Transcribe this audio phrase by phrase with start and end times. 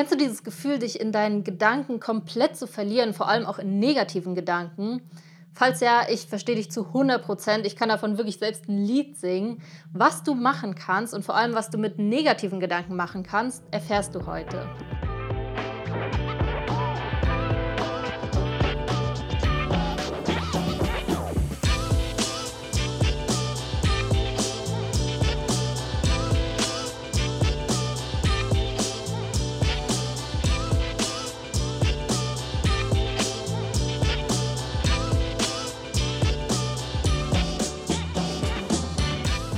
[0.00, 3.78] Kennst du dieses Gefühl, dich in deinen Gedanken komplett zu verlieren, vor allem auch in
[3.78, 5.02] negativen Gedanken?
[5.52, 7.66] Falls ja, ich verstehe dich zu 100 Prozent.
[7.66, 9.60] Ich kann davon wirklich selbst ein Lied singen.
[9.92, 14.14] Was du machen kannst und vor allem, was du mit negativen Gedanken machen kannst, erfährst
[14.14, 14.66] du heute.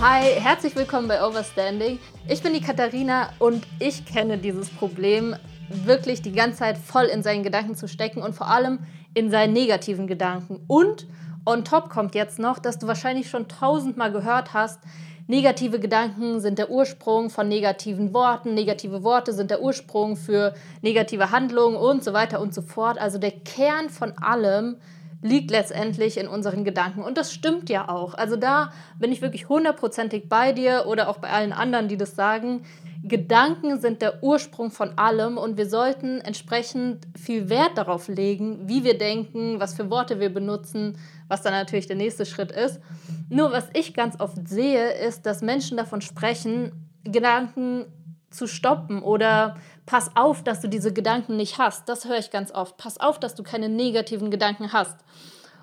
[0.04, 2.00] Hi, herzlich willkommen bei Overstanding.
[2.26, 5.36] Ich bin die Katharina und ich kenne dieses Problem,
[5.68, 8.80] wirklich die ganze Zeit voll in seinen Gedanken zu stecken und vor allem
[9.14, 10.58] in seinen negativen Gedanken.
[10.66, 11.06] Und
[11.46, 14.80] on top kommt jetzt noch, dass du wahrscheinlich schon tausendmal gehört hast,
[15.28, 21.30] negative Gedanken sind der Ursprung von negativen Worten, negative Worte sind der Ursprung für negative
[21.30, 22.98] Handlungen und so weiter und so fort.
[22.98, 24.78] Also der Kern von allem
[25.22, 27.02] liegt letztendlich in unseren Gedanken.
[27.02, 28.14] Und das stimmt ja auch.
[28.14, 32.16] Also da bin ich wirklich hundertprozentig bei dir oder auch bei allen anderen, die das
[32.16, 32.64] sagen.
[33.04, 38.84] Gedanken sind der Ursprung von allem und wir sollten entsprechend viel Wert darauf legen, wie
[38.84, 42.80] wir denken, was für Worte wir benutzen, was dann natürlich der nächste Schritt ist.
[43.28, 47.86] Nur was ich ganz oft sehe, ist, dass Menschen davon sprechen, Gedanken
[48.34, 51.88] zu stoppen oder pass auf, dass du diese Gedanken nicht hast.
[51.88, 52.76] Das höre ich ganz oft.
[52.76, 54.96] Pass auf, dass du keine negativen Gedanken hast.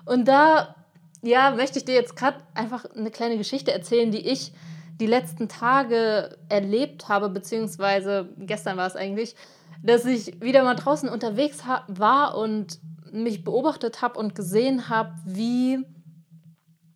[0.04, 0.74] Und da,
[1.22, 4.52] ja, möchte ich dir jetzt gerade einfach eine kleine Geschichte erzählen, die ich
[5.00, 9.34] die letzten Tage erlebt habe, beziehungsweise gestern war es eigentlich,
[9.82, 12.78] dass ich wieder mal draußen unterwegs war und
[13.10, 15.78] mich beobachtet habe und gesehen habe, wie,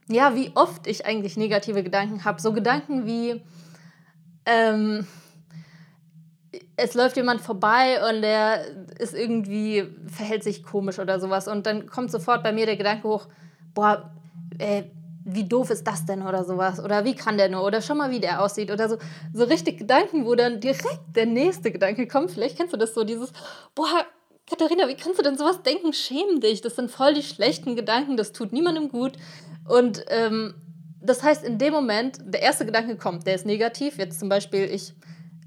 [0.09, 2.41] ja, wie oft ich eigentlich negative Gedanken habe.
[2.41, 3.43] So Gedanken wie,
[4.45, 5.07] ähm,
[6.77, 8.65] es läuft jemand vorbei und der
[8.99, 11.49] ist irgendwie, verhält sich komisch oder sowas.
[11.49, 13.29] Und dann kommt sofort bei mir der Gedanke hoch,
[13.75, 14.11] boah,
[14.59, 14.85] äh,
[15.25, 16.79] wie doof ist das denn oder sowas?
[16.79, 17.65] Oder wie kann der nur?
[17.65, 18.71] Oder schau mal, wie der aussieht.
[18.71, 18.99] Oder so,
[19.33, 22.31] so richtig Gedanken, wo dann direkt der nächste Gedanke kommt.
[22.31, 23.33] Vielleicht kennst du das so, dieses,
[23.75, 24.05] boah,
[24.49, 25.95] Katharina, wie kannst du denn sowas denken?
[25.95, 26.61] Schäm dich.
[26.61, 29.13] Das sind voll die schlechten Gedanken, das tut niemandem gut.
[29.67, 30.55] Und ähm,
[31.01, 33.99] das heißt, in dem Moment, der erste Gedanke kommt, der ist negativ.
[33.99, 34.93] Jetzt zum Beispiel, ich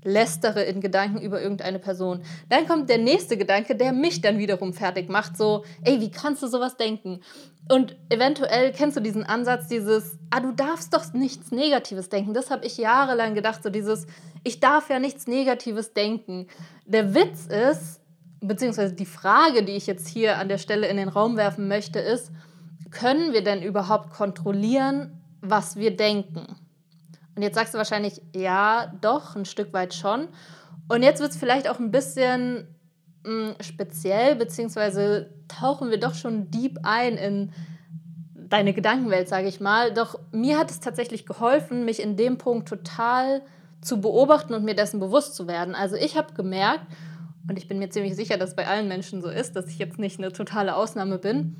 [0.07, 2.21] lästere in Gedanken über irgendeine Person.
[2.49, 6.41] Dann kommt der nächste Gedanke, der mich dann wiederum fertig macht, so, ey, wie kannst
[6.41, 7.19] du sowas denken?
[7.69, 12.33] Und eventuell kennst du diesen Ansatz, dieses, ah, du darfst doch nichts Negatives denken.
[12.33, 14.07] Das habe ich jahrelang gedacht, so dieses,
[14.43, 16.47] ich darf ja nichts Negatives denken.
[16.85, 17.99] Der Witz ist,
[18.39, 21.99] beziehungsweise die Frage, die ich jetzt hier an der Stelle in den Raum werfen möchte,
[21.99, 22.31] ist,
[22.91, 26.66] können wir denn überhaupt kontrollieren, was wir denken?
[27.37, 30.27] Und jetzt sagst du wahrscheinlich, ja, doch, ein Stück weit schon.
[30.89, 32.67] Und jetzt wird es vielleicht auch ein bisschen
[33.23, 37.51] mh, hm, speziell, beziehungsweise tauchen wir doch schon deep ein in
[38.33, 39.93] deine Gedankenwelt, sage ich mal.
[39.93, 43.43] Doch mir hat es tatsächlich geholfen, mich in dem Punkt total
[43.81, 45.75] zu beobachten und mir dessen bewusst zu werden.
[45.75, 46.87] Also ich habe gemerkt,
[47.47, 49.99] und ich bin mir ziemlich sicher, dass bei allen Menschen so ist, dass ich jetzt
[49.99, 51.55] nicht eine totale Ausnahme bin,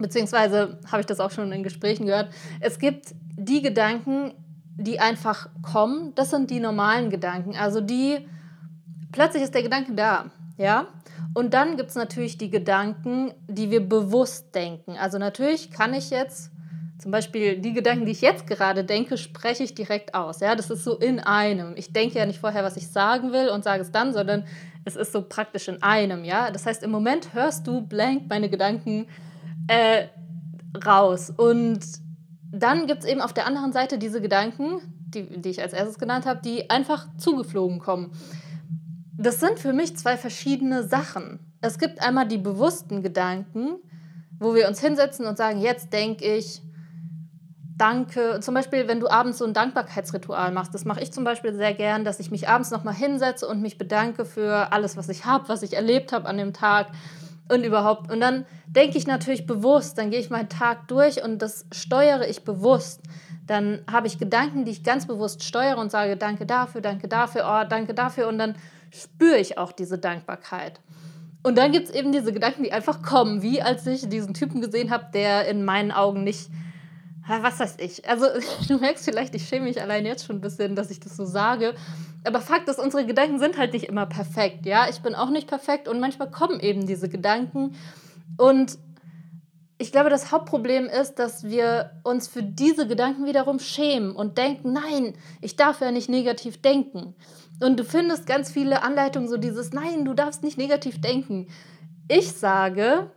[0.00, 4.32] beziehungsweise habe ich das auch schon in Gesprächen gehört, es gibt die Gedanken,
[4.76, 7.56] die einfach kommen, das sind die normalen Gedanken.
[7.56, 8.26] Also die,
[9.12, 10.26] plötzlich ist der Gedanke da,
[10.58, 10.86] ja.
[11.34, 14.96] Und dann gibt es natürlich die Gedanken, die wir bewusst denken.
[14.98, 16.50] Also natürlich kann ich jetzt
[16.98, 20.40] zum Beispiel die Gedanken, die ich jetzt gerade denke, spreche ich direkt aus.
[20.40, 21.74] Ja, das ist so in einem.
[21.76, 24.44] Ich denke ja nicht vorher, was ich sagen will und sage es dann, sondern
[24.84, 26.24] es ist so praktisch in einem.
[26.24, 29.08] Ja, das heißt, im Moment hörst du blank meine Gedanken
[29.68, 30.06] äh,
[30.86, 31.80] raus und
[32.62, 35.98] dann gibt es eben auf der anderen Seite diese Gedanken, die, die ich als erstes
[35.98, 38.12] genannt habe, die einfach zugeflogen kommen.
[39.18, 41.40] Das sind für mich zwei verschiedene Sachen.
[41.60, 43.76] Es gibt einmal die bewussten Gedanken,
[44.38, 46.62] wo wir uns hinsetzen und sagen, jetzt denke ich,
[47.76, 48.40] danke.
[48.40, 51.74] Zum Beispiel, wenn du abends so ein Dankbarkeitsritual machst, das mache ich zum Beispiel sehr
[51.74, 55.48] gern, dass ich mich abends nochmal hinsetze und mich bedanke für alles, was ich habe,
[55.48, 56.88] was ich erlebt habe an dem Tag
[57.48, 58.10] und überhaupt.
[58.10, 62.28] Und dann denke ich natürlich bewusst, dann gehe ich meinen Tag durch und das steuere
[62.28, 63.00] ich bewusst.
[63.46, 67.44] Dann habe ich Gedanken, die ich ganz bewusst steuere und sage, danke dafür, danke dafür,
[67.46, 68.26] oh, danke dafür.
[68.26, 68.56] Und dann
[68.90, 70.80] spüre ich auch diese Dankbarkeit.
[71.42, 74.60] Und dann gibt es eben diese Gedanken, die einfach kommen, wie als ich diesen Typen
[74.60, 76.50] gesehen habe, der in meinen Augen nicht,
[77.28, 78.08] was weiß ich.
[78.08, 78.26] Also
[78.68, 81.24] du merkst vielleicht, ich schäme mich allein jetzt schon ein bisschen, dass ich das so
[81.24, 81.74] sage.
[82.24, 84.66] Aber Fakt ist, unsere Gedanken sind halt nicht immer perfekt.
[84.66, 87.76] Ja, ich bin auch nicht perfekt und manchmal kommen eben diese Gedanken
[88.36, 88.78] und
[89.78, 94.72] ich glaube, das Hauptproblem ist, dass wir uns für diese Gedanken wiederum schämen und denken,
[94.72, 97.14] nein, ich darf ja nicht negativ denken.
[97.60, 101.48] Und du findest ganz viele Anleitungen, so dieses, nein, du darfst nicht negativ denken.
[102.08, 103.10] Ich sage,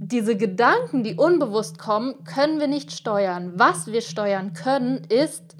[0.00, 3.52] diese Gedanken, die unbewusst kommen, können wir nicht steuern.
[3.56, 5.56] Was wir steuern können, ist,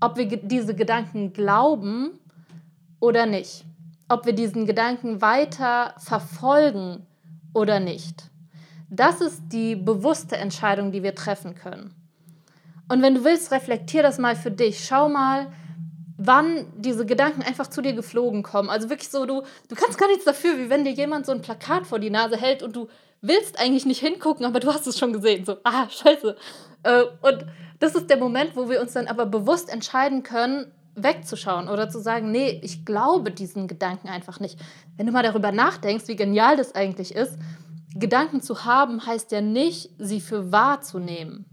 [0.00, 2.12] ob wir diese Gedanken glauben
[3.00, 3.64] oder nicht.
[4.08, 7.06] Ob wir diesen Gedanken weiter verfolgen
[7.52, 8.30] oder nicht.
[8.90, 11.94] Das ist die bewusste Entscheidung, die wir treffen können.
[12.88, 14.84] Und wenn du willst, reflektier das mal für dich.
[14.84, 15.46] Schau mal,
[16.22, 18.68] wann diese Gedanken einfach zu dir geflogen kommen.
[18.68, 21.40] Also wirklich so, du, du kannst gar nichts dafür, wie wenn dir jemand so ein
[21.40, 22.88] Plakat vor die Nase hält und du
[23.22, 25.46] willst eigentlich nicht hingucken, aber du hast es schon gesehen.
[25.46, 26.36] So, ah, scheiße.
[26.82, 27.46] Äh, und
[27.78, 31.98] das ist der Moment, wo wir uns dann aber bewusst entscheiden können, wegzuschauen oder zu
[31.98, 34.58] sagen, nee, ich glaube diesen Gedanken einfach nicht.
[34.98, 37.38] Wenn du mal darüber nachdenkst, wie genial das eigentlich ist,
[37.94, 41.46] Gedanken zu haben, heißt ja nicht, sie für wahr zu nehmen.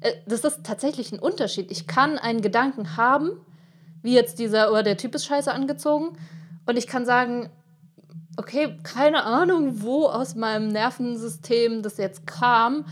[0.00, 1.70] Äh, das ist tatsächlich ein Unterschied.
[1.70, 3.40] Ich kann einen Gedanken haben,
[4.02, 6.16] wie jetzt dieser, oder oh, der Typ ist scheiße angezogen,
[6.66, 7.50] und ich kann sagen,
[8.36, 12.84] okay, keine Ahnung, wo aus meinem Nervensystem das jetzt kam.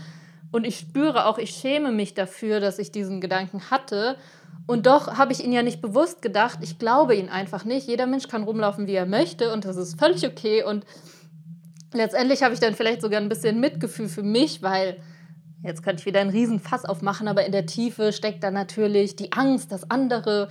[0.51, 4.17] Und ich spüre auch, ich schäme mich dafür, dass ich diesen Gedanken hatte.
[4.67, 6.59] Und doch habe ich ihn ja nicht bewusst gedacht.
[6.61, 7.87] Ich glaube ihn einfach nicht.
[7.87, 9.53] Jeder Mensch kann rumlaufen, wie er möchte.
[9.53, 10.63] Und das ist völlig okay.
[10.63, 10.85] Und
[11.93, 14.97] letztendlich habe ich dann vielleicht sogar ein bisschen Mitgefühl für mich, weil
[15.63, 19.15] jetzt könnte ich wieder einen riesen Fass aufmachen, aber in der Tiefe steckt dann natürlich
[19.15, 20.49] die Angst, dass andere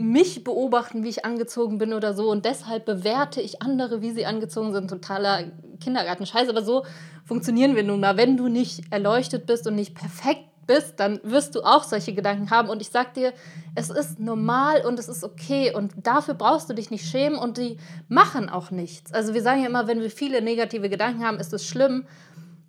[0.00, 4.26] mich beobachten, wie ich angezogen bin oder so und deshalb bewerte ich andere, wie sie
[4.26, 4.88] angezogen sind.
[4.88, 5.44] Totaler
[5.80, 6.84] Kindergarten-Scheiß, aber so
[7.24, 8.16] funktionieren wir nun mal.
[8.16, 12.50] Wenn du nicht erleuchtet bist und nicht perfekt bist, dann wirst du auch solche Gedanken
[12.50, 12.68] haben.
[12.68, 13.32] Und ich sag dir,
[13.74, 15.74] es ist normal und es ist okay.
[15.74, 19.12] Und dafür brauchst du dich nicht schämen und die machen auch nichts.
[19.12, 22.06] Also wir sagen ja immer, wenn wir viele negative Gedanken haben, ist es schlimm.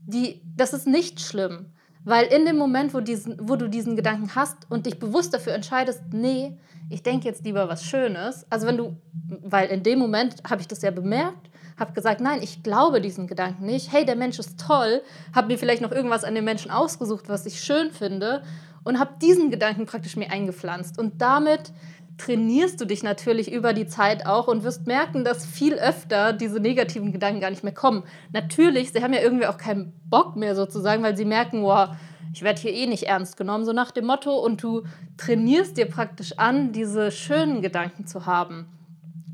[0.04, 1.68] Die, das ist nicht schlimm.
[2.03, 5.53] Weil in dem Moment, wo, diesen, wo du diesen Gedanken hast und dich bewusst dafür
[5.53, 6.57] entscheidest, nee,
[6.89, 8.45] ich denke jetzt lieber was Schönes.
[8.50, 8.98] Also wenn du,
[9.44, 13.27] weil in dem Moment habe ich das ja bemerkt, habe gesagt, nein, ich glaube diesen
[13.27, 13.92] Gedanken nicht.
[13.92, 15.01] Hey, der Mensch ist toll.
[15.33, 18.44] Habe mir vielleicht noch irgendwas an dem Menschen ausgesucht, was ich schön finde
[18.83, 20.98] und habe diesen Gedanken praktisch mir eingepflanzt.
[20.98, 21.71] Und damit
[22.18, 26.60] trainierst du dich natürlich über die Zeit auch und wirst merken, dass viel öfter diese
[26.60, 28.04] negativen Gedanken gar nicht mehr kommen.
[28.31, 31.90] Natürlich, sie haben ja irgendwie auch keinen Bock mehr sozusagen, weil sie merken, wow,
[32.34, 34.38] ich werde hier eh nicht ernst genommen, so nach dem Motto.
[34.38, 34.84] Und du
[35.18, 38.68] trainierst dir praktisch an, diese schönen Gedanken zu haben.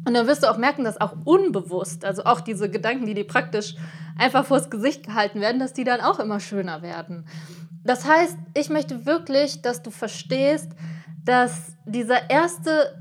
[0.05, 3.27] Und dann wirst du auch merken, dass auch unbewusst, also auch diese Gedanken, die dir
[3.27, 3.75] praktisch
[4.17, 7.25] einfach vors Gesicht gehalten werden, dass die dann auch immer schöner werden.
[7.83, 10.71] Das heißt, ich möchte wirklich, dass du verstehst,
[11.27, 12.95] dass dieser erste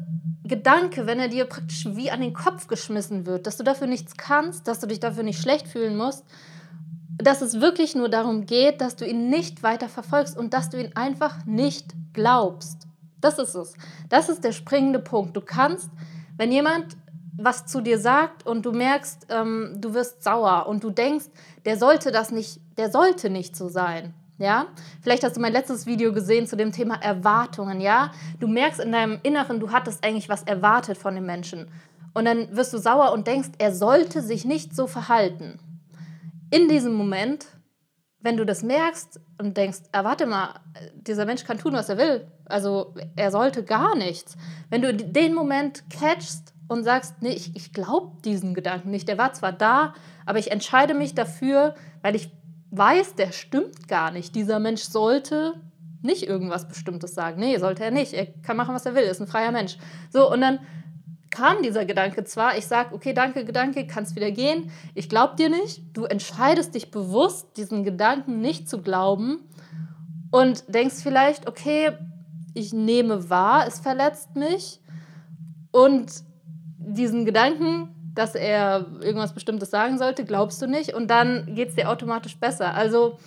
[0.45, 4.17] Gedanke, wenn er dir praktisch wie an den Kopf geschmissen wird, dass du dafür nichts
[4.17, 6.25] kannst, dass du dich dafür nicht schlecht fühlen musst,
[7.19, 10.79] dass es wirklich nur darum geht, dass du ihn nicht weiter verfolgst und dass du
[10.79, 12.87] ihn einfach nicht glaubst.
[13.21, 13.75] Das ist es.
[14.09, 15.37] Das ist der springende Punkt.
[15.37, 15.91] Du kannst
[16.37, 16.97] wenn jemand
[17.39, 21.27] was zu dir sagt und du merkst, ähm, du wirst sauer und du denkst,
[21.65, 24.15] der sollte das nicht, der sollte nicht so sein.
[24.39, 24.67] Ja,
[25.01, 27.81] vielleicht hast du mein letztes Video gesehen zu dem Thema Erwartungen.
[27.81, 31.71] Ja, du merkst in deinem Inneren, du hattest eigentlich was erwartet von dem Menschen.
[32.13, 35.59] Und dann wirst du sauer und denkst, er sollte sich nicht so verhalten.
[36.51, 37.47] In diesem Moment,
[38.21, 40.61] wenn du das merkst und denkst, ah, warte mal,
[40.95, 42.27] dieser Mensch kann tun, was er will.
[42.45, 44.37] Also er sollte gar nichts.
[44.69, 49.19] Wenn du den Moment catchst und sagst, nee, ich, ich glaube diesen Gedanken nicht, der
[49.19, 49.95] war zwar da,
[50.27, 52.31] aber ich entscheide mich dafür, weil ich
[52.77, 54.35] weiß, der stimmt gar nicht.
[54.35, 55.55] Dieser Mensch sollte
[56.03, 57.41] nicht irgendwas Bestimmtes sagen.
[57.41, 58.13] Nee, sollte er nicht.
[58.13, 59.79] Er kann machen, was er will, ist ein freier Mensch.
[60.11, 60.61] So, und dann
[61.31, 64.71] kam dieser Gedanke zwar, ich sage, okay, danke, Gedanke, kannst wieder gehen.
[64.95, 65.83] Ich glaube dir nicht.
[65.93, 69.41] Du entscheidest dich bewusst, diesen Gedanken nicht zu glauben
[70.31, 71.93] und denkst vielleicht, okay,
[72.55, 74.81] ich nehme wahr, es verletzt mich.
[75.73, 76.11] Und
[76.79, 80.95] diesen Gedanken, dass er irgendwas Bestimmtes sagen sollte, glaubst du nicht.
[80.95, 82.75] Und dann geht es dir automatisch besser.
[82.75, 83.19] Also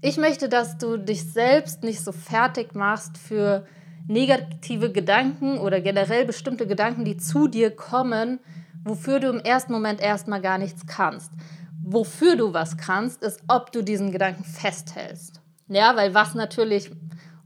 [0.00, 3.66] ich möchte, dass du dich selbst nicht so fertig machst für
[4.06, 8.40] negative Gedanken oder generell bestimmte Gedanken, die zu dir kommen,
[8.84, 11.32] wofür du im ersten Moment erstmal gar nichts kannst.
[11.82, 15.40] Wofür du was kannst, ist, ob du diesen Gedanken festhältst.
[15.68, 16.90] Ja, weil was natürlich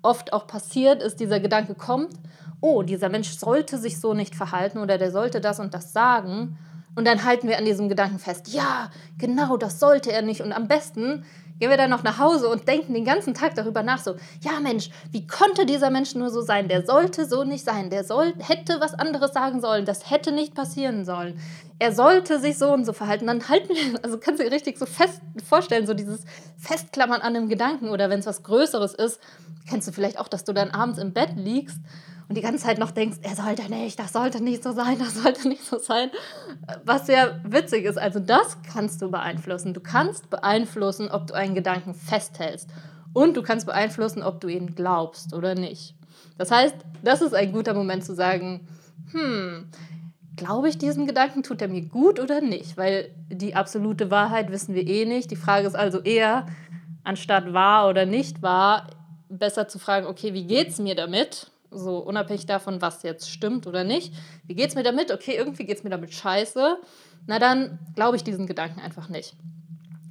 [0.02, 2.14] oft auch passiert, ist, dieser Gedanke kommt,
[2.62, 6.57] oh, dieser Mensch sollte sich so nicht verhalten oder der sollte das und das sagen.
[6.95, 10.42] Und dann halten wir an diesem Gedanken fest, ja, genau, das sollte er nicht.
[10.42, 11.25] Und am besten
[11.59, 14.61] gehen wir dann noch nach Hause und denken den ganzen Tag darüber nach, so, ja
[14.61, 16.69] Mensch, wie konnte dieser Mensch nur so sein?
[16.69, 17.90] Der sollte so nicht sein.
[17.90, 19.85] Der soll, hätte was anderes sagen sollen.
[19.85, 21.40] Das hätte nicht passieren sollen.
[21.78, 23.26] Er sollte sich so und so verhalten.
[23.26, 26.24] Dann halten wir, also kannst du dir richtig so fest vorstellen, so dieses
[26.58, 29.20] Festklammern an einem Gedanken oder wenn es was Größeres ist,
[29.68, 31.78] kennst du vielleicht auch, dass du dann abends im Bett liegst
[32.28, 35.14] und die ganze Zeit noch denkst, er sollte nicht, das sollte nicht so sein, das
[35.22, 36.10] sollte nicht so sein.
[36.84, 37.98] Was sehr witzig ist.
[37.98, 39.74] Also das kannst du beeinflussen.
[39.74, 42.70] Du kannst beeinflussen, ob du einen Gedanken festhältst.
[43.12, 45.94] Und du kannst beeinflussen, ob du ihn glaubst oder nicht.
[46.38, 48.66] Das heißt, das ist ein guter Moment zu sagen,
[49.10, 49.68] hm,
[50.42, 52.76] glaube ich diesen Gedanken, tut er mir gut oder nicht?
[52.76, 55.30] Weil die absolute Wahrheit wissen wir eh nicht.
[55.30, 56.46] Die Frage ist also eher,
[57.04, 58.88] anstatt wahr oder nicht wahr,
[59.28, 61.52] besser zu fragen, okay, wie geht es mir damit?
[61.75, 64.12] so unabhängig davon, was jetzt stimmt oder nicht.
[64.46, 65.11] Wie geht es mir damit?
[65.11, 66.76] Okay, irgendwie geht es mir damit scheiße.
[67.26, 69.34] Na dann glaube ich diesen Gedanken einfach nicht.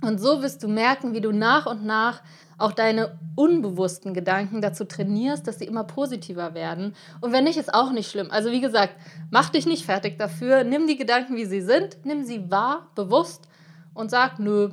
[0.01, 2.22] Und so wirst du merken, wie du nach und nach
[2.58, 6.96] auch deine unbewussten Gedanken dazu trainierst, dass sie immer positiver werden.
[7.22, 8.29] Und wenn nicht, ist auch nicht schlimm.
[8.29, 8.96] Also wie gesagt,
[9.29, 10.63] mach dich nicht fertig dafür.
[10.63, 11.98] Nimm die Gedanken, wie sie sind.
[12.03, 13.48] Nimm sie wahr, bewusst
[13.93, 14.70] und sag, nö,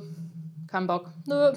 [0.67, 1.51] kein Bock, nö.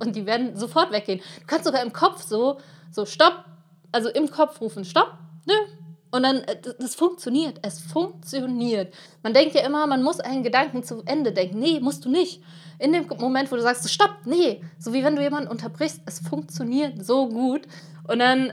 [0.00, 1.20] Und die werden sofort weggehen.
[1.40, 2.58] Du kannst sogar im Kopf so,
[2.90, 3.44] so, stopp,
[3.92, 5.14] also im Kopf rufen, stopp,
[5.46, 5.54] nö.
[6.10, 7.58] Und dann, äh, das funktioniert.
[7.62, 8.94] Es funktioniert.
[9.22, 11.58] Man denkt ja immer, man muss einen Gedanken zu Ende denken.
[11.58, 12.42] Nee, musst du nicht.
[12.78, 14.62] In dem Moment, wo du sagst, stopp, nee.
[14.78, 16.00] So wie wenn du jemanden unterbrichst.
[16.06, 17.62] Es funktioniert so gut.
[18.06, 18.52] Und dann,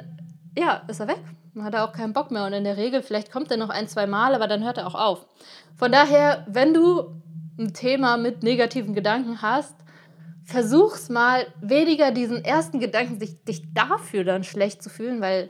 [0.58, 1.22] ja, ist er weg.
[1.54, 2.46] Man hat auch keinen Bock mehr.
[2.46, 4.88] Und in der Regel, vielleicht kommt er noch ein, zwei Mal, aber dann hört er
[4.88, 5.26] auch auf.
[5.78, 7.22] Von daher, wenn du
[7.58, 9.76] ein Thema mit negativen Gedanken hast,
[10.44, 15.50] versuch's mal weniger diesen ersten Gedanken, sich, dich dafür dann schlecht zu fühlen, weil,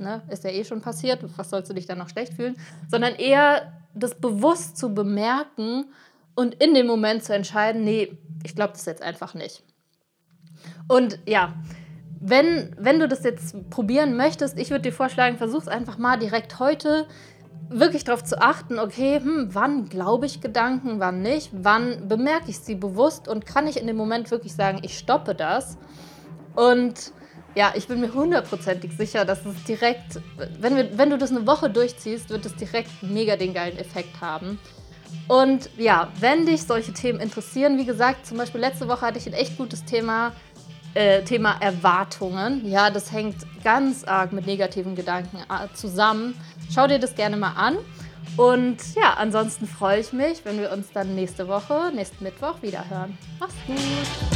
[0.00, 2.56] ne, ist ja eh schon passiert, was sollst du dich dann noch schlecht fühlen,
[2.88, 5.86] sondern eher das bewusst zu bemerken
[6.34, 9.62] und in dem Moment zu entscheiden, nee, ich glaube das jetzt einfach nicht.
[10.88, 11.54] Und ja,
[12.20, 16.58] wenn, wenn du das jetzt probieren möchtest, ich würde dir vorschlagen, versuch's einfach mal direkt
[16.58, 17.06] heute
[17.70, 22.58] wirklich darauf zu achten, okay, hm, wann glaube ich Gedanken, wann nicht, wann bemerke ich
[22.58, 25.78] sie bewusst und kann ich in dem Moment wirklich sagen, ich stoppe das.
[26.56, 27.12] Und
[27.54, 30.20] ja, ich bin mir hundertprozentig sicher, dass es direkt,
[30.60, 34.20] wenn, wir, wenn du das eine Woche durchziehst, wird es direkt mega den geilen Effekt
[34.20, 34.58] haben.
[35.28, 39.26] Und ja, wenn dich solche Themen interessieren, wie gesagt, zum Beispiel letzte Woche hatte ich
[39.26, 40.32] ein echt gutes Thema,
[40.94, 42.68] äh, Thema Erwartungen.
[42.68, 46.34] Ja, das hängt ganz arg mit negativen Gedanken äh, zusammen.
[46.72, 47.78] Schau dir das gerne mal an.
[48.36, 52.88] Und ja, ansonsten freue ich mich, wenn wir uns dann nächste Woche, nächsten Mittwoch wieder
[52.88, 53.18] hören.
[53.38, 54.29] Mach's gut!